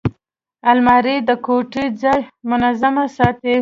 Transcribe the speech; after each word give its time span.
الماري 0.71 1.15
د 1.27 1.31
کوټې 1.45 1.85
ځای 2.01 2.19
منظمه 2.49 3.05
ساتي 3.17 3.55